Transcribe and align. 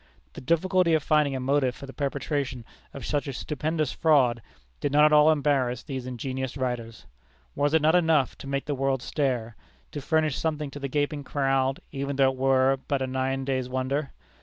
The 0.33 0.41
difficulty 0.41 0.95
of 0.95 1.03
finding 1.03 1.35
a 1.35 1.39
motive 1.39 1.75
for 1.75 1.85
the 1.85 1.93
perpetration 1.93 2.65
of 2.91 3.05
such 3.05 3.27
a 3.27 3.33
stupendous 3.33 3.91
fraud, 3.91 4.41
did 4.79 4.91
not 4.91 5.05
at 5.05 5.13
all 5.13 5.31
embarrass 5.31 5.83
these 5.83 6.07
ingenious 6.07 6.57
writers. 6.57 7.05
Was 7.53 7.75
it 7.75 7.83
not 7.83 7.93
enough 7.93 8.35
to 8.39 8.47
make 8.47 8.65
the 8.65 8.73
world 8.73 9.03
stare? 9.03 9.55
to 9.91 10.01
furnish 10.01 10.39
something 10.39 10.71
to 10.71 10.79
the 10.79 10.87
gaping 10.89 11.23
crowd, 11.23 11.81
even 11.91 12.15
though 12.15 12.31
it 12.31 12.37
were 12.37 12.79
but 12.87 13.03
a 13.03 13.05
nine 13.05 13.45
days' 13.45 13.69
wonder? 13.69 14.11